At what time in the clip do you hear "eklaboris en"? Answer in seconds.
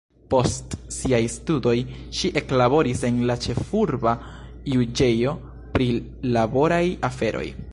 2.41-3.19